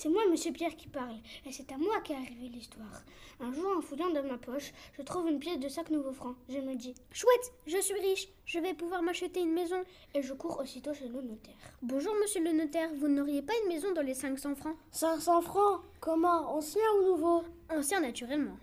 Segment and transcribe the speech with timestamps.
[0.00, 3.02] C'est moi, monsieur Pierre, qui parle, et c'est à moi qu'est arrivée l'histoire.
[3.40, 6.36] Un jour, en fouillant dans ma poche, je trouve une pièce de 5 nouveaux francs.
[6.48, 9.82] Je me dis, Chouette, je suis riche, je vais pouvoir m'acheter une maison.
[10.14, 11.72] et je cours aussitôt chez le notaire.
[11.82, 14.76] Bonjour, monsieur le notaire, vous n'auriez pas une maison dans les 500 francs?
[14.92, 15.80] 500 francs?
[15.98, 16.48] Comment?
[16.54, 17.42] Ancien ou nouveau?
[17.68, 18.56] Ancien, naturellement.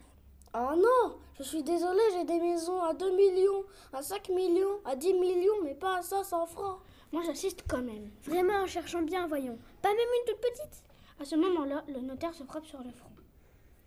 [0.54, 4.96] Ah non Je suis désolée, j'ai des maisons à 2 millions, à 5 millions, à
[4.96, 6.80] 10 millions, mais pas à 500 francs.
[7.12, 8.10] Moi, j'assiste quand même.
[8.24, 9.60] Vraiment, en cherchant bien, voyons.
[9.82, 10.86] Pas même une toute petite?
[11.20, 13.10] À ce moment-là, le notaire se frappe sur le front.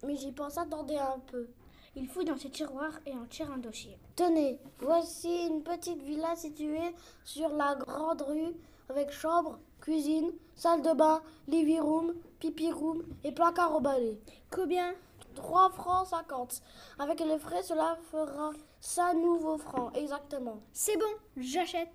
[0.05, 1.49] Mais j'y pense, attendez un peu.
[1.95, 3.99] Il fouille dans ses tiroirs et en tire un dossier.
[4.17, 8.55] Tenez, voici une petite villa située sur la grande rue
[8.89, 14.19] avec chambre, cuisine, salle de bain, living room, pipi room et placard au balai.
[14.51, 14.95] Combien?
[15.35, 16.63] 3 francs 50.
[16.99, 20.61] Avec les frais, cela fera 5 nouveaux francs, exactement.
[20.73, 21.91] C'est bon, j'achète.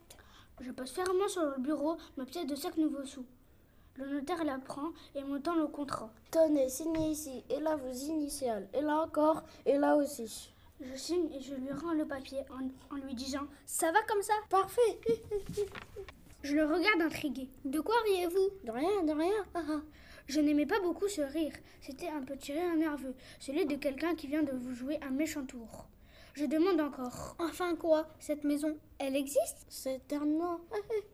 [0.59, 3.25] Je pose fermement sur le bureau ma pièce de 5 nouveaux sous.
[3.95, 6.11] Le notaire la prend et me tend le contrat.
[6.31, 10.51] Tenez, signez ici, et là vos initiales, et là encore, et là aussi.
[10.81, 12.39] Je signe et je lui rends le papier
[12.89, 14.33] en, lui disant Ça va comme ça?
[14.49, 14.99] Parfait
[16.43, 17.47] Je le regarde intrigué.
[17.63, 18.49] De quoi riez-vous?
[18.65, 19.45] De rien, de rien.
[19.53, 19.81] Ah, ah.
[20.27, 21.53] Je n'aimais pas beaucoup ce rire.
[21.81, 25.45] C'était un tiré un nerveux, celui de quelqu'un qui vient de vous jouer un méchant
[25.45, 25.85] tour.
[26.33, 27.35] Je demande encore.
[27.39, 28.07] Enfin quoi?
[28.19, 29.65] Cette maison, elle existe?
[29.69, 30.01] C'est.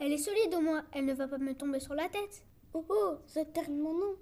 [0.00, 2.44] Elle est solide au moins, elle ne va pas me tomber sur la tête.
[2.72, 4.16] Oh oh, c'est un mon nom.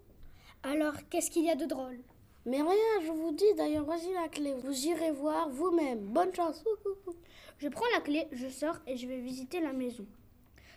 [0.62, 1.98] Alors, qu'est-ce qu'il y a de drôle?
[2.45, 4.55] Mais rien, je vous dis, d'ailleurs, voici la clé.
[4.62, 6.12] Vous irez voir vous-même.
[6.12, 6.62] Bonne chance.
[7.59, 10.05] Je prends la clé, je sors et je vais visiter la maison.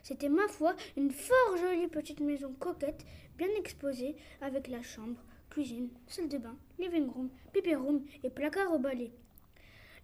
[0.03, 3.03] C'était ma foi une fort jolie petite maison coquette,
[3.39, 8.71] bien exposée, avec la chambre, cuisine, salle de bain, living room, pipi room et placard
[8.71, 9.11] au balai.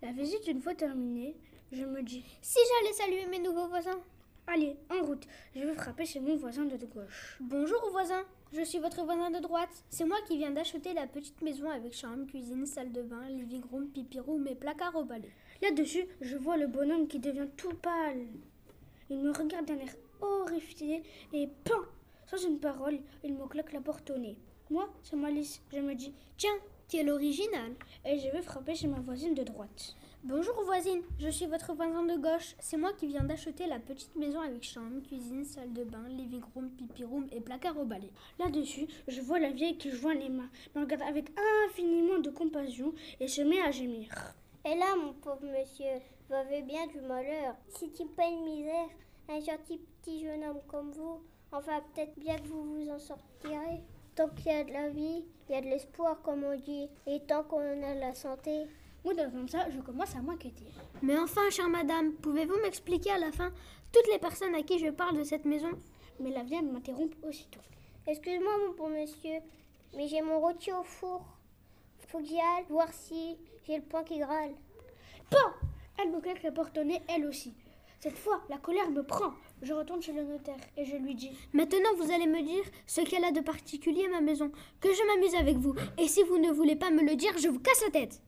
[0.02, 1.38] La visite une fois terminée,
[1.72, 4.02] je me dis Si j'allais saluer mes nouveaux voisins
[4.48, 5.26] Allez, en route,
[5.56, 7.38] je vais frapper chez mon voisin de gauche.
[7.40, 9.70] Bonjour voisin, je suis votre voisin de droite.
[9.90, 13.64] C'est moi qui viens d'acheter la petite maison avec chambre, cuisine, salle de bain, living
[13.72, 15.32] room, pipi room et placard au balai.
[15.62, 18.28] Là-dessus, je vois le bonhomme qui devient tout pâle.
[19.10, 21.04] Il me regarde d'un air horrifié
[21.34, 21.80] et pan
[22.28, 24.38] Sans une parole, il me claque la porte au nez.
[24.70, 25.62] Moi, c'est Malice.
[25.72, 26.58] Je me dis Tiens,
[26.92, 27.72] quel original
[28.04, 29.96] et je vais frapper chez ma voisine de droite.
[30.26, 32.54] Bonjour voisine, je suis votre voisin de gauche.
[32.60, 36.44] C'est moi qui viens d'acheter la petite maison avec chambre, cuisine, salle de bain, living
[36.54, 38.12] room, pipi room et placard au balai.
[38.40, 41.30] Là-dessus, je vois la vieille qui joint les mains, me regarde avec
[41.66, 44.10] infiniment de compassion et se met à gémir.
[44.66, 47.56] Et là, mon pauvre monsieur, vous avez bien du malheur.
[47.70, 48.90] Si tu pas une misère,
[49.30, 51.22] un gentil petit jeune homme comme vous,
[51.54, 53.82] enfin peut-être bien que vous vous en sortirez.
[54.16, 56.90] Tant qu'il y a de la vie, il y a de l'espoir, comme on dit.
[57.08, 58.68] Et tant qu'on a la santé,
[59.04, 60.66] Moi, comme ça, je commence à m'inquiéter.
[61.02, 63.52] Mais enfin, chère madame, pouvez-vous m'expliquer à la fin
[63.92, 65.72] toutes les personnes à qui je parle de cette maison?
[66.20, 67.62] Mais la vieille m'interrompt aussitôt.
[68.06, 69.40] excuse-moi, mon bon monsieur,
[69.96, 71.26] mais j'ai mon rôti au four.
[72.08, 74.52] Faut que j'y aille voir si j'ai le pain qui grâle.
[75.30, 75.38] Pan
[75.98, 77.54] Elle me claque la porte au nez, elle aussi.
[78.02, 79.32] Cette fois, la colère me prend.
[79.62, 83.02] Je retourne chez le notaire et je lui dis Maintenant, vous allez me dire ce
[83.02, 85.76] qu'elle a de particulier ma maison, que je m'amuse avec vous.
[86.00, 88.20] Et si vous ne voulez pas me le dire, je vous casse la tête.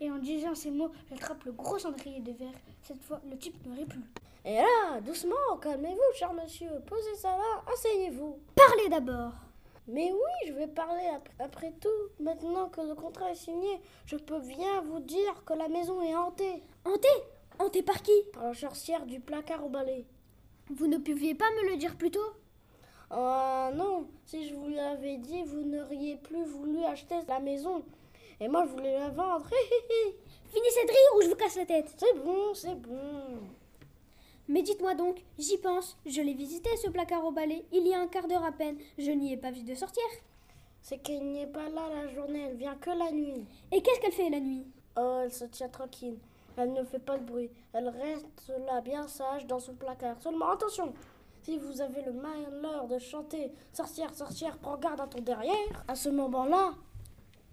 [0.00, 2.54] Et en disant ces mots, j'attrape le gros cendrier de verre.
[2.82, 4.00] Cette fois, le type ne rit plus.
[4.44, 6.70] Et là, doucement, calmez-vous, cher monsieur.
[6.86, 8.38] Posez ça là, asseyez-vous.
[8.54, 9.32] Parlez d'abord.
[9.88, 11.88] Mais oui, je vais parler ap- après tout.
[12.22, 16.14] Maintenant que le contrat est signé, je peux bien vous dire que la maison est
[16.14, 17.08] hantée Hanté
[17.60, 20.06] Hanté par qui par la sorcière du placard au balai.
[20.70, 22.32] Vous ne pouviez pas me le dire plus tôt?
[23.10, 27.84] Ah non, si je vous l'avais dit, vous n'auriez plus voulu acheter la maison.
[28.40, 29.46] Et moi, je voulais la vendre.
[30.46, 31.94] Finissez de rire ou je vous casse la tête.
[31.98, 33.40] c'est bon, c'est bon.
[34.48, 35.98] Mais dites-moi donc, j'y pense.
[36.06, 38.78] Je l'ai visité ce placard au balai il y a un quart d'heure à peine.
[38.96, 40.04] Je n'y ai pas vu de sortir.
[40.80, 43.44] C'est qu'elle n'est pas là la journée, elle vient que la nuit.
[43.70, 44.64] Et qu'est-ce qu'elle fait la nuit?
[44.96, 46.16] Oh, elle se tient tranquille.
[46.56, 47.50] Elle ne fait pas de bruit.
[47.72, 50.20] Elle reste là bien sage dans son placard.
[50.20, 50.92] Seulement attention,
[51.42, 55.94] si vous avez le malheur de chanter Sorcière, sorcière, prends garde à ton derrière, à
[55.94, 56.74] ce moment-là,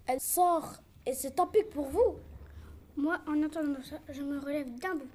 [0.06, 0.74] elle sort
[1.06, 2.16] et c'est tant pis pour vous.
[2.96, 5.08] Moi, en entendant ça, je me relève d'un bout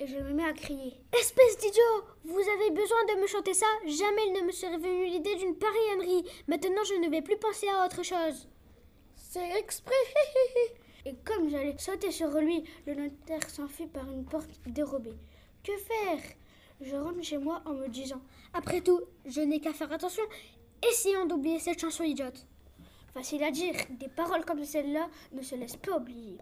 [0.00, 0.94] et je me mets à crier.
[1.12, 3.66] Espèce d'idiot Vous avez besoin de me chanter ça?
[3.84, 6.24] Jamais il ne me serait venu l'idée d'une pareille ânerie.
[6.46, 8.48] Maintenant, je ne vais plus penser à autre chose.
[9.16, 9.94] C'est exprès.
[11.08, 15.16] Et comme j'allais sauter sur lui, le notaire s'enfuit par une porte dérobée.
[15.64, 16.20] Que faire?
[16.82, 18.20] Je rentre chez moi en me disant
[18.52, 20.22] Après tout, je n'ai qu'à faire attention.
[20.86, 22.46] Essayons d'oublier cette chanson idiote.
[23.14, 26.36] Facile à dire, des paroles comme celle-là ne se laissent pas oublier.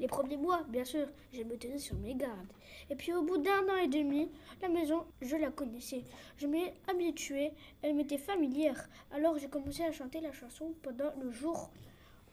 [0.00, 2.52] Les premiers mois, bien sûr, je me tenais sur mes gardes.
[2.90, 4.28] Et puis au bout d'un an et demi,
[4.62, 6.02] la maison, je la connaissais.
[6.38, 7.52] Je m'y habituée,
[7.82, 8.88] elle m'était familière.
[9.12, 11.70] Alors j'ai commencé à chanter la chanson pendant le jour,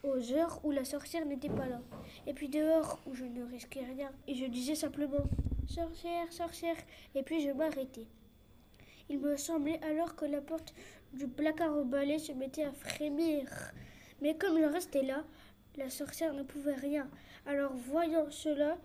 [0.02, 1.80] aux heures où la sorcière n'était pas là.
[2.26, 4.10] Et puis dehors, où je ne risquais rien.
[4.26, 5.24] Et je disais simplement
[5.66, 6.76] Sorcière, sorcière.
[7.14, 8.06] Et puis je m'arrêtais.
[9.08, 10.74] Il me semblait alors que la porte
[11.12, 13.48] du placard au balai se mettait à frémir.
[14.20, 15.24] Mais comme je restais là,
[15.76, 17.08] la sorcière ne pouvait rien.
[17.46, 18.76] Alors voyant cela,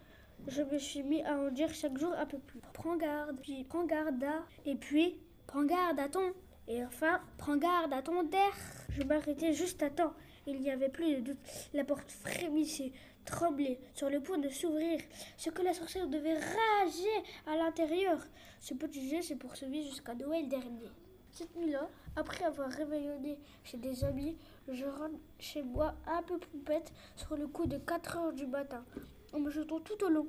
[0.47, 2.59] je me suis mis à en dire chaque jour un peu plus.
[2.73, 5.17] Prends garde, puis prends garde à, et puis
[5.47, 6.33] prends garde à ton,
[6.67, 8.53] Et enfin, prends garde à ton der.
[8.89, 10.13] je m'arrêtais juste à temps.
[10.47, 11.37] Il n'y avait plus de doute.
[11.73, 12.91] La porte frémissait,
[13.25, 14.99] tremblait, sur le point de s'ouvrir.
[15.37, 18.19] Ce que la sorcière devait rager à l'intérieur.
[18.59, 20.89] Ce petit jeu s'est poursuivi jusqu'à Noël dernier.
[21.31, 24.37] Cette nuit-là, après avoir réveillonné chez des amis,
[24.69, 28.85] je rentre chez moi un peu poupette sur le coup de 4 heures du matin,
[29.33, 30.27] en me jetant tout au long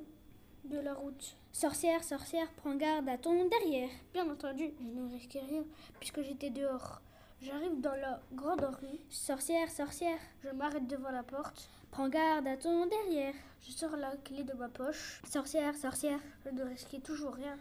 [0.65, 1.37] de la route.
[1.53, 3.89] Sorcière, sorcière, prends garde à ton derrière.
[4.13, 5.63] Bien entendu, je ne risquais rien
[5.99, 7.01] puisque j'étais dehors.
[7.41, 12.57] J'arrive dans la grande rue, Sorcière, sorcière, je m'arrête devant la porte, prends garde à
[12.57, 13.35] ton derrière.
[13.61, 17.55] je sors la clé de ma poche, Sorcière, sorcière, je ne risquais toujours rien.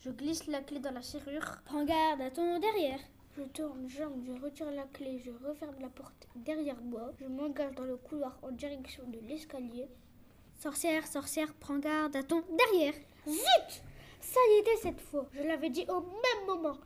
[0.00, 2.98] Je glisse la clé dans la serrure, prends garde à ton derrière.
[3.36, 7.76] je tourne jambe, je retire la clé, je referme la porte derrière moi, je m'engage
[7.76, 9.88] dans le couloir en direction de l'escalier.
[10.58, 12.94] Sorcière, sorcière, prends garde à ton derrière.
[13.28, 13.82] Zut
[14.20, 16.76] Ça y était cette fois, je l'avais dit au même moment.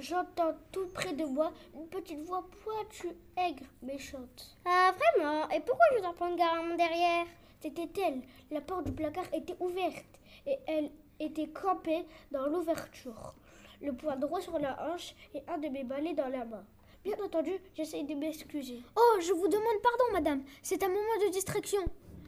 [0.00, 4.56] J'entends tout près de moi une petite voix pointue, aigre, méchante.
[4.64, 5.48] Ah, vraiment?
[5.50, 7.26] Et pourquoi je dois prendre garde à mon derrière?
[7.58, 8.22] C'était elle.
[8.52, 13.34] La porte du placard était ouverte et elle était campée dans l'ouverture,
[13.82, 16.64] le poing droit sur la hanche et un de mes balais dans la main.
[17.02, 18.80] Bien entendu, j'essaye de m'excuser.
[18.96, 20.44] Oh, je vous demande pardon, madame.
[20.62, 21.80] C'est un moment de distraction.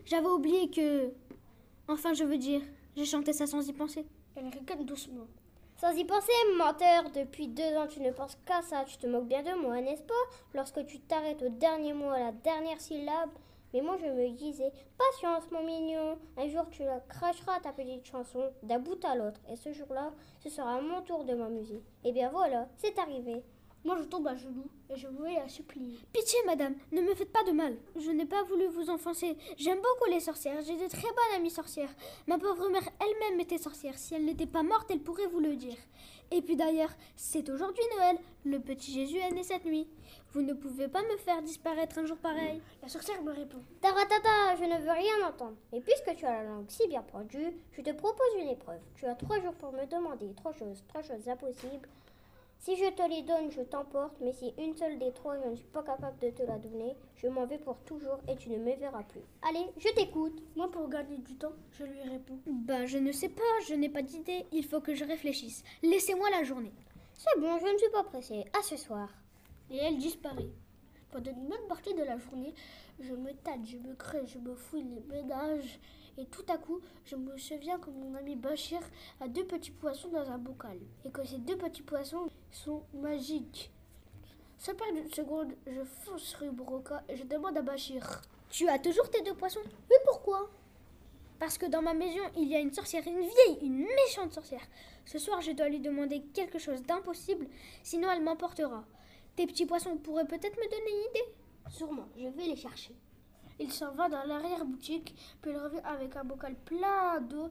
[0.04, 1.12] J'avais oublié que.
[1.86, 2.62] Enfin, je veux dire,
[2.96, 4.04] j'ai chanté ça sans y penser.
[4.34, 5.28] Elle ricane doucement.
[5.80, 9.28] Sans y penser, menteur, depuis deux ans tu ne penses qu'à ça, tu te moques
[9.28, 10.12] bien de moi, n'est-ce pas?
[10.52, 13.30] Lorsque tu t'arrêtes au dernier mot, à la dernière syllabe.
[13.72, 18.04] Mais moi je me disais, patience mon mignon, un jour tu la cracheras ta petite
[18.04, 21.82] chanson d'un bout à l'autre, et ce jour-là, ce sera mon tour de m'amuser.
[22.04, 23.42] Et bien voilà, c'est arrivé.
[23.82, 25.98] Moi, je tombe à genoux et je voulais la supplier.
[26.12, 27.76] Pitié, madame, ne me faites pas de mal.
[27.96, 29.36] Je n'ai pas voulu vous enfoncer.
[29.56, 30.60] J'aime beaucoup les sorcières.
[30.60, 31.94] J'ai de très bonnes amies sorcières.
[32.26, 33.96] Ma pauvre mère elle-même était sorcière.
[33.96, 35.76] Si elle n'était pas morte, elle pourrait vous le dire.
[36.30, 38.18] Et puis d'ailleurs, c'est aujourd'hui Noël.
[38.44, 39.88] Le petit Jésus est né cette nuit.
[40.32, 42.60] Vous ne pouvez pas me faire disparaître un jour pareil.
[42.82, 43.58] La sorcière me répond.
[43.80, 45.56] Taratata, je ne veux rien entendre.
[45.72, 48.80] Et puisque tu as la langue si bien pendue, je te propose une épreuve.
[48.94, 51.88] Tu as trois jours pour me demander trois choses, trois choses impossibles.
[52.60, 55.56] Si je te les donne, je t'emporte, mais si une seule des trois, je ne
[55.56, 58.58] suis pas capable de te la donner, je m'en vais pour toujours et tu ne
[58.58, 59.22] me verras plus.
[59.40, 60.42] Allez, je t'écoute.
[60.56, 62.38] Moi, pour gagner du temps, je lui réponds.
[62.46, 64.44] Ben, je ne sais pas, je n'ai pas d'idée.
[64.52, 65.64] Il faut que je réfléchisse.
[65.82, 66.74] Laissez-moi la journée.
[67.14, 68.44] C'est bon, je ne suis pas pressée.
[68.52, 69.08] À ce soir.
[69.70, 70.50] Et elle disparaît.
[71.10, 72.52] Pendant une bonne partie de la journée,
[73.00, 75.80] je me tâte, je me creuse, je me fouille les ménages.
[76.20, 78.80] Et tout à coup, je me souviens que mon ami Bachir
[79.20, 80.78] a deux petits poissons dans un bocal.
[81.06, 83.70] Et que ces deux petits poissons sont magiques.
[84.58, 88.20] Sans perdre une seconde, je fonce rue Broca et je demande à Bachir.
[88.50, 89.62] Tu as toujours tes deux poissons?
[89.64, 90.50] Oui, pourquoi?
[91.38, 94.68] Parce que dans ma maison, il y a une sorcière, une vieille, une méchante sorcière.
[95.06, 97.48] Ce soir, je dois lui demander quelque chose d'impossible,
[97.82, 98.84] sinon elle m'emportera.
[99.36, 101.34] Tes petits poissons pourraient peut-être me donner une idée?
[101.70, 102.94] Sûrement, je vais les chercher.
[103.60, 107.50] Il s'en va dans l'arrière-boutique, puis il revient avec un bocal plein d'eau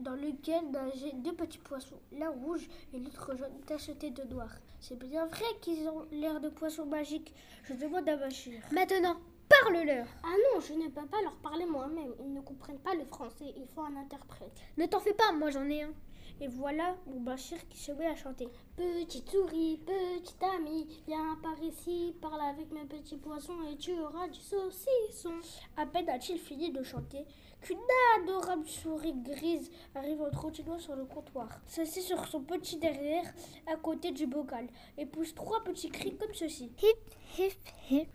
[0.00, 4.50] dans lequel nageaient deux petits poissons, l'un rouge et l'autre jaune, tachetés de noir.
[4.80, 7.34] C'est bien vrai qu'ils ont l'air de poissons magiques.
[7.64, 8.60] Je demande à Bachir.
[8.70, 9.16] Maintenant,
[9.48, 12.12] parle-leur Ah non, je ne peux pas leur parler moi-même.
[12.20, 13.54] Ils ne comprennent pas le français.
[13.56, 14.52] Il faut un interprète.
[14.76, 15.92] Ne t'en fais pas, moi j'en ai un.
[16.40, 18.46] Et voilà mon Bachir qui se met à chanter.
[18.76, 24.28] Petite souris, petite amie, viens par ici, parle avec mes petits poissons et tu auras
[24.28, 25.32] du saucisson.
[25.78, 27.24] À peine a-t-il fini de chanter
[27.62, 27.78] qu'une
[28.18, 33.32] adorable souris grise arrive en trottinant sur le comptoir, s'assied sur son petit derrière
[33.66, 36.70] à côté du bocal et pousse trois petits cris comme ceci.
[36.82, 37.56] Hip, hip,
[37.90, 38.08] hip.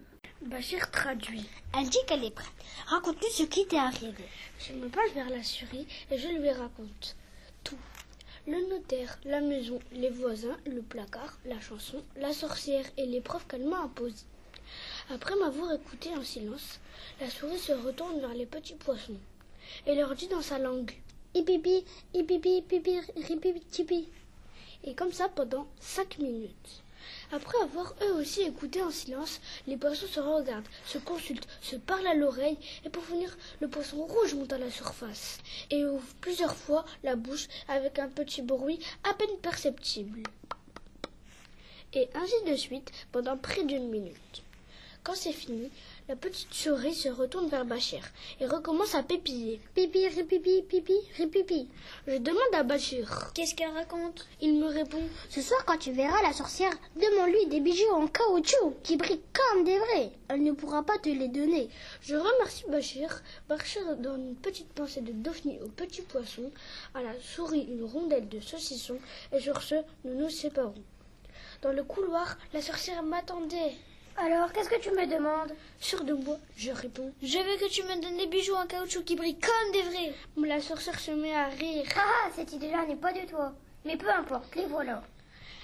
[0.43, 1.49] Bachir traduit.
[1.75, 2.53] Elle dit qu'elle est prête.
[2.87, 4.25] Raconte-nous ce qui t'est arrivé.
[4.59, 7.15] Je me penche vers la souris et je lui raconte
[7.63, 7.77] tout.
[8.47, 13.67] Le notaire, la maison, les voisins, le placard, la chanson, la sorcière et l'épreuve qu'elle
[13.67, 14.25] m'a imposée.
[15.11, 16.79] Après m'avoir écouté en silence,
[17.19, 19.19] la souris se retourne vers les petits poissons
[19.85, 20.91] et leur dit dans sa langue
[21.35, 21.85] ripipi,
[23.69, 24.09] tipi.
[24.85, 26.80] Et comme ça pendant cinq minutes.
[27.31, 32.07] Après avoir eux aussi écouté en silence, les poissons se regardent, se consultent, se parlent
[32.07, 35.37] à l'oreille, et pour finir, le poisson rouge monte à la surface
[35.69, 40.23] et ouvre plusieurs fois la bouche avec un petit bruit à peine perceptible.
[41.93, 44.40] Et ainsi de suite pendant près d'une minute.
[45.03, 45.71] Quand c'est fini,
[46.07, 48.03] la petite souris se retourne vers Bachir
[48.39, 49.59] et recommence à pépiller.
[49.73, 51.67] Pipi, ripipi, pipi, ripipi.
[52.05, 53.31] Je demande à Bachir.
[53.33, 54.27] Qu'est-ce qu'elle raconte?
[54.41, 58.75] Il me répond Ce soir, quand tu verras la sorcière, demande-lui des bijoux en caoutchouc
[58.83, 60.11] qui brillent comme des vrais.
[60.27, 61.69] Elle ne pourra pas te les donner.
[62.03, 63.23] Je remercie Bachir.
[63.49, 66.51] Bachir donne une petite pincée de dauphnie au petit poisson,
[66.93, 68.99] à la souris une rondelle de saucisson,
[69.33, 70.83] et sur ce, nous nous séparons.
[71.63, 73.73] Dans le couloir, la sorcière m'attendait.
[74.17, 75.53] Alors, qu'est-ce que tu me demandes?
[75.79, 77.11] Sûr de moi, je réponds.
[77.23, 80.13] Je veux que tu me donnes des bijoux en caoutchouc qui brillent comme des vrais.
[80.47, 81.85] La sorcière se met à rire.
[81.95, 83.53] Ah, cette idée-là n'est pas de toi.
[83.85, 85.01] Mais peu importe, les voilà.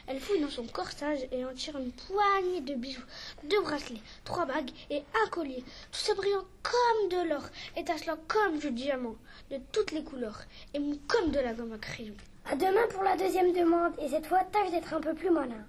[0.07, 3.03] Elle fouille dans son corsage et en tire une poignée de bijoux,
[3.43, 7.43] deux bracelets, trois bagues et un collier, tout ça brillant comme de l'or,
[7.75, 9.17] étincelant comme du diamant,
[9.51, 12.15] de toutes les couleurs, et mou comme de la gomme à crayon.
[12.49, 15.65] À demain pour la deuxième demande, et cette fois, tâche d'être un peu plus malin.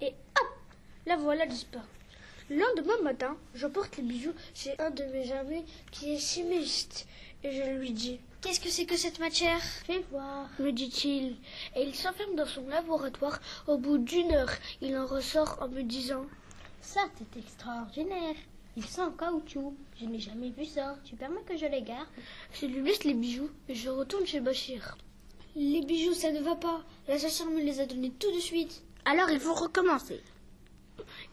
[0.00, 0.48] Et hop,
[1.06, 1.99] la voilà disparue.
[2.50, 7.06] Le lendemain matin, je porte les bijoux chez un de mes amis qui est chimiste,
[7.44, 9.62] et je lui dis Qu'est-ce que c'est que cette matière?
[9.86, 11.36] Fais voir, me dit-il.
[11.76, 13.38] Et il s'enferme dans son laboratoire.
[13.68, 16.26] Au bout d'une heure, il en ressort en me disant
[16.80, 18.34] Ça, c'est extraordinaire.
[18.76, 19.76] Ils sont en caoutchouc.
[20.00, 20.98] Je n'ai jamais vu ça.
[21.04, 22.08] Tu permets que je les garde?
[22.52, 24.98] Je lui laisse les bijoux et je retourne chez Bachir.
[25.54, 26.82] Les bijoux, ça ne va pas.
[27.06, 28.82] La sorcière me les a donnés tout de suite.
[29.04, 30.20] Alors, il faut recommencer.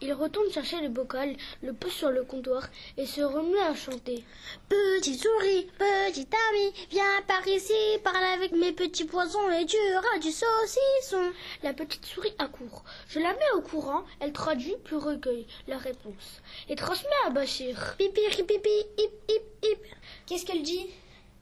[0.00, 4.22] Il retourne chercher le bocal, le pose sur le comptoir et se remet à chanter.
[4.68, 7.72] Petite souris, petit ami, viens par ici,
[8.04, 11.32] parle avec mes petits poissons et tu auras du saucisson.
[11.64, 12.84] La petite souris accourt.
[13.08, 17.96] Je la mets au courant, elle traduit puis recueille la réponse et transmet à Bachir.
[17.98, 19.82] Pipi, ripipi, hip, hip, hip.
[20.26, 20.86] Qu'est-ce qu'elle dit?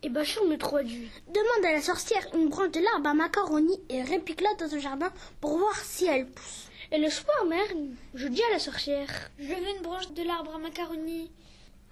[0.03, 1.11] Et Bachir me traduit.
[1.29, 5.13] Demande à la sorcière une branche de l'arbre à macaroni et répique-la dans son jardin
[5.43, 6.69] pour voir si elle pousse.
[6.93, 9.09] Et le soir même, je dis à la sorcière.
[9.39, 11.33] Je veux une branche de l'arbre à macaroni.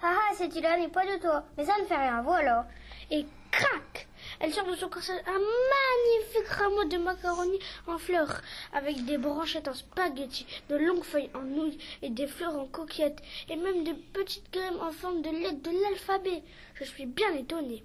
[0.01, 2.69] Ah ah, cette idée-là n'est pas de toi, mais ça ne fait rien, voilà.
[3.11, 4.07] Et crac
[4.39, 7.59] Elle sort de son corsage un magnifique rameau de macaroni
[7.89, 8.41] en fleurs,
[8.73, 13.23] avec des branchettes en spaghetti, de longues feuilles en nouilles et des fleurs en coquillettes,
[13.49, 16.43] et même de petites graines en forme de lettres de l'alphabet.
[16.75, 17.83] Je suis bien étonnée.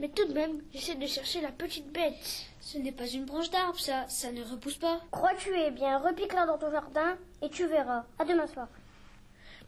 [0.00, 2.46] Mais tout de même, j'essaie de chercher la petite bête.
[2.60, 4.06] Ce n'est pas une branche d'arbre, ça.
[4.08, 5.00] Ça ne repousse pas.
[5.10, 8.04] Crois-tu eh bien, repique-la dans ton jardin et tu verras.
[8.18, 8.68] À demain soir.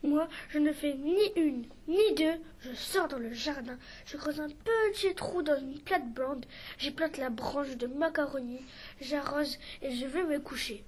[0.02, 2.40] Moi, je ne fais ni une, ni deux.
[2.60, 3.76] Je sors dans le jardin.
[4.06, 6.46] Je creuse un petit trou dans une plate blonde.
[6.78, 8.60] J'y plante la branche de macaroni.
[9.00, 10.84] J'arrose et je vais me coucher.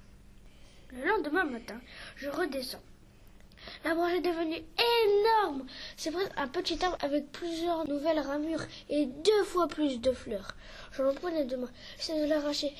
[0.91, 1.79] Le lendemain matin,
[2.15, 2.81] je redescends.
[3.83, 4.63] La branche est devenue
[5.05, 5.65] énorme.
[5.97, 10.55] C'est presque un petit arbre avec plusieurs nouvelles ramures et deux fois plus de fleurs.
[10.91, 11.71] Je le prends les deux mains.
[11.97, 12.73] J'essaie de l'arracher.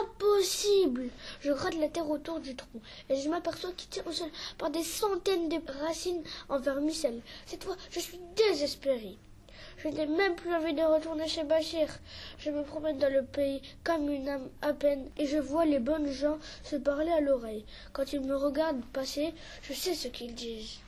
[0.00, 1.10] Impossible
[1.40, 4.70] Je gratte la terre autour du tronc et je m'aperçois qu'il tient au sol par
[4.70, 7.20] des centaines de racines en vermicelle.
[7.46, 9.18] Cette fois, je suis désespérée.
[9.84, 11.88] Je n'ai même plus envie de retourner chez Bachir.
[12.38, 15.78] Je me promène dans le pays comme une âme à peine et je vois les
[15.78, 17.66] bonnes gens se parler à l'oreille.
[17.92, 20.78] Quand ils me regardent passer, je sais ce qu'ils disent.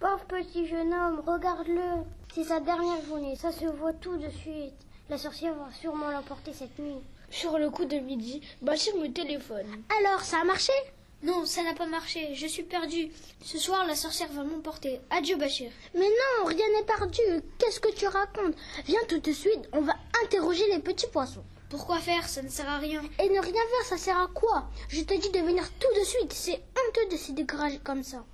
[0.00, 2.04] Pauvre petit jeune homme, regarde-le.
[2.34, 4.74] C'est sa dernière journée, ça se voit tout de suite.
[5.08, 7.00] La sorcière va sûrement l'emporter cette nuit.
[7.30, 9.82] Sur le coup de midi, Bachir me téléphone.
[9.98, 10.74] Alors, ça a marché?
[11.22, 12.34] Non, ça n'a pas marché.
[12.34, 13.10] Je suis perdue.
[13.42, 15.00] Ce soir, la sorcière va m'emporter.
[15.10, 15.70] Adieu, Bachir.
[15.94, 17.42] Mais non, rien n'est perdu.
[17.58, 18.54] Qu'est-ce que tu racontes?
[18.84, 21.44] Viens tout de suite, on va interroger les petits poissons.
[21.68, 22.28] Pourquoi faire?
[22.28, 23.02] Ça ne sert à rien.
[23.18, 24.70] Et ne rien faire, ça sert à quoi?
[24.88, 26.32] Je te dis de venir tout de suite.
[26.32, 28.24] C'est honteux de se décourager comme ça.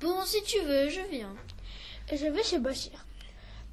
[0.00, 1.34] Bon, si tu veux, je viens.
[2.12, 3.04] Et je vais chez Bachir.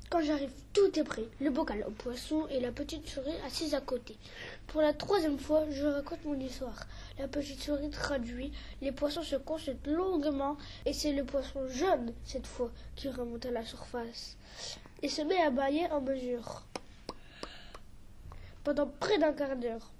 [0.09, 1.25] Quand j'arrive, tout est prêt.
[1.41, 4.15] Le bocal au poisson et la petite souris assise à côté.
[4.67, 6.85] Pour la troisième fois, je raconte mon histoire.
[7.17, 12.47] La petite souris traduit, les poissons se consultent longuement et c'est le poisson jaune, cette
[12.47, 14.37] fois, qui remonte à la surface
[15.01, 16.63] et se met à bailler en mesure.
[18.63, 19.91] Pendant près d'un quart d'heure.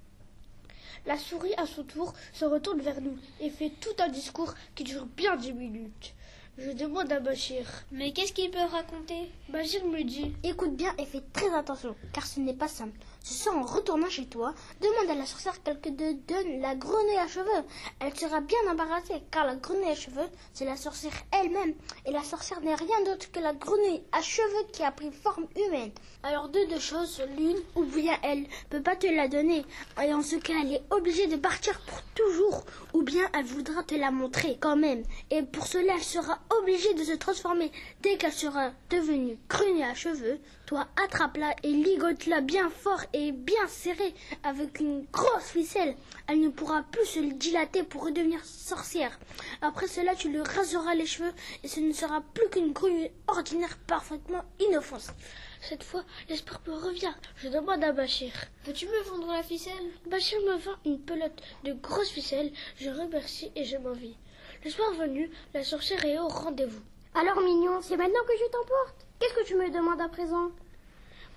[1.06, 4.84] La souris, à son tour, se retourne vers nous et fait tout un discours qui
[4.84, 6.15] dure bien dix minutes.
[6.58, 7.66] Je demande à Bachir.
[7.92, 9.30] Mais qu'est-ce qu'il peut raconter?
[9.50, 12.98] Bachir me dit Écoute bien et fais très attention, car ce n'est pas simple.
[13.26, 17.18] Ce soir, en retournant chez toi, demande à la sorcière qu'elle te donne la grenouille
[17.18, 17.66] à cheveux.
[18.00, 21.74] Elle sera bien embarrassée, car la grenouille à cheveux, c'est la sorcière elle-même.
[22.06, 25.48] Et la sorcière n'est rien d'autre que la grenouille à cheveux qui a pris forme
[25.56, 25.92] humaine.
[26.22, 29.66] Alors de deux choses, l'une, ou bien elle peut pas te la donner,
[30.04, 32.64] et en ce cas, elle est obligée de partir pour toujours,
[32.94, 35.02] ou bien elle voudra te la montrer quand même.
[35.32, 37.72] Et pour cela, elle sera obligée de se transformer.
[38.02, 43.68] Dès qu'elle sera devenue grenouille à cheveux, toi attrape-la et ligote-la bien fort et bien
[43.68, 45.96] serrée avec une grosse ficelle.
[46.28, 49.20] Elle ne pourra plus se dilater pour redevenir sorcière.
[49.62, 51.32] Après cela, tu lui raseras les cheveux
[51.64, 55.14] et ce ne sera plus qu'une grenouille ordinaire parfaitement inoffensive.
[55.62, 57.14] Cette fois, l'espoir me revient.
[57.38, 58.32] Je demande à Bachir.
[58.64, 59.92] Peux-tu me vendre la ficelle?
[60.08, 62.52] Bachir me vend une pelote de grosses ficelles.
[62.80, 64.16] Je remercie et je m'en vais.
[64.64, 66.82] Le soir venu, la sorcière est au rendez-vous.
[67.18, 69.08] Alors, mignon, c'est maintenant que je t'emporte.
[69.20, 70.52] Qu'est-ce que tu me demandes à présent?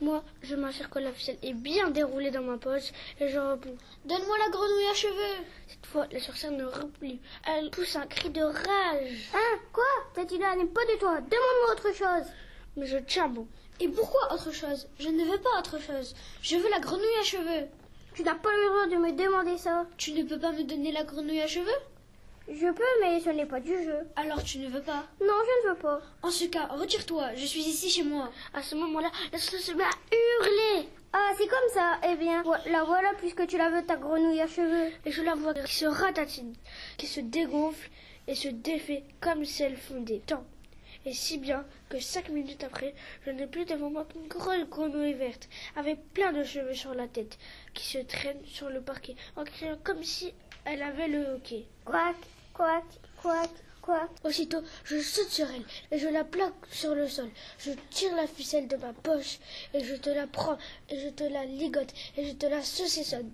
[0.00, 3.76] Moi, je m'assure que la ficelle est bien déroulée dans ma poche et je réponds.
[4.04, 5.44] Donne-moi la grenouille à cheveux.
[5.68, 7.20] Cette fois, la sorcière ne répond plus.
[7.46, 9.30] Elle pousse un cri de rage.
[9.32, 9.58] Hein?
[9.72, 9.84] Quoi?
[10.16, 11.20] Cette idée n'est pas de toi.
[11.20, 12.26] Demande-moi autre chose.
[12.76, 13.46] Mais je tiens bon.
[13.78, 14.88] Et pourquoi autre chose?
[14.98, 16.12] Je ne veux pas autre chose.
[16.42, 17.68] Je veux la grenouille à cheveux.
[18.14, 19.86] Tu n'as pas le droit de me demander ça.
[19.96, 21.70] Tu ne peux pas me donner la grenouille à cheveux?
[22.50, 23.98] Je peux, mais ce n'est pas du jeu.
[24.16, 26.00] Alors tu ne veux pas Non, je ne veux pas.
[26.22, 27.34] En ce cas, retire-toi.
[27.36, 28.30] Je suis ici chez moi.
[28.54, 30.88] À ce moment-là, la sorcière se met à hurler.
[31.12, 31.98] Ah, c'est comme ça.
[32.08, 34.90] Eh bien, la voilà puisque tu la veux, ta grenouille à cheveux.
[35.04, 36.54] Et je la vois qui se ratatine,
[36.96, 37.90] qui se dégonfle
[38.26, 40.22] et se défait comme si elle fondait.
[40.26, 40.44] Tant.
[41.04, 42.94] Et si bien que cinq minutes après,
[43.26, 47.08] je n'ai plus devant moi qu'une grosse grenouille verte, avec plein de cheveux sur la
[47.08, 47.38] tête,
[47.74, 50.32] qui se traîne sur le parquet, en criant comme si
[50.64, 51.64] elle avait le hoquet.
[51.84, 52.16] Quack,
[52.58, 52.84] quack,
[53.22, 53.50] quack,
[53.80, 54.10] quack.
[54.24, 57.30] Aussitôt, je saute sur elle et je la plaque sur le sol.
[57.58, 59.38] Je tire la ficelle de ma poche
[59.72, 63.30] et je te la prends et je te la ligote et je te la saucissonne.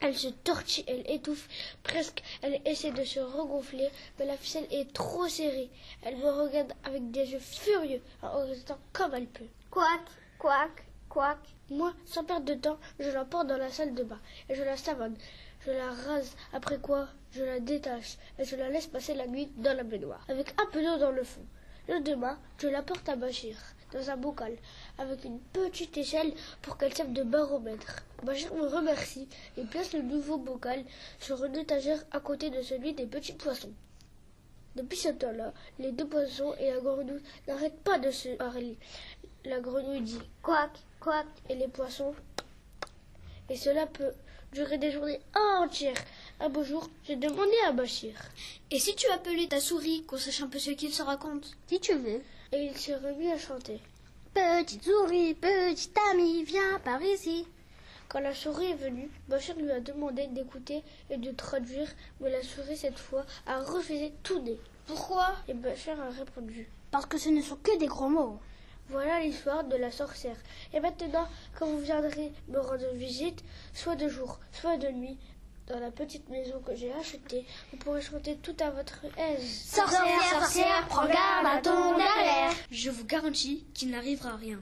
[0.00, 1.48] Elle se tortille, elle étouffe,
[1.82, 3.88] presque elle essaie de se regonfler,
[4.18, 5.68] mais la ficelle est trop serrée.
[6.02, 9.44] Elle me regarde avec des yeux furieux en restant comme elle peut.
[9.70, 10.00] Quack,
[10.38, 11.38] quack, quack.
[11.70, 14.62] Moi, sans perdre de temps, je la porte dans la salle de bain et je
[14.62, 15.16] la savonne.
[15.64, 19.48] Je la rase, après quoi je la détache et je la laisse passer la nuit
[19.56, 21.46] dans la baignoire, avec un peu d'eau dans le fond.
[21.88, 23.56] Le demain, je la porte à Bachir,
[23.92, 24.56] dans un bocal,
[24.98, 28.04] avec une petite échelle pour qu'elle serve de baromètre.
[28.24, 30.84] Bachir me remercie et place le nouveau bocal
[31.20, 33.72] sur une étagère à côté de celui des petits poissons.
[34.74, 38.78] Depuis ce temps-là, les deux poissons et la grenouille n'arrêtent pas de se parler.
[39.44, 41.26] La grenouille dit Quack, quack.
[41.48, 42.14] et les poissons.
[43.48, 44.12] Et cela peut
[44.52, 46.04] durer des journées entières.
[46.40, 48.14] Un beau jour, j'ai demandé à Bachir.
[48.70, 51.80] Et si tu appelais ta souris, qu'on sache un peu ce qu'il se raconte Si
[51.80, 52.20] tu veux.
[52.52, 53.80] Et il s'est remis à chanter.
[54.34, 57.46] Petite souris, petite amie, viens par ici.
[58.08, 61.88] Quand la souris est venue, Bachir lui a demandé d'écouter et de traduire,
[62.20, 64.58] mais la souris, cette fois, a refusé tout net.
[64.86, 65.34] Pourquoi?
[65.48, 66.68] Et Bachir a répondu.
[66.90, 68.38] Parce que ce ne sont que des gros mots.
[68.92, 70.36] Voilà l'histoire de la sorcière.
[70.74, 71.26] Et maintenant,
[71.58, 75.16] quand vous viendrez me rendre visite, soit de jour, soit de nuit,
[75.66, 79.64] dans la petite maison que j'ai achetée, vous pourrez chanter tout à votre aise.
[79.64, 82.52] Sorcière, sorcière, prends garde à ton derrière.
[82.70, 84.60] Je vous garantis qu'il n'arrivera rien.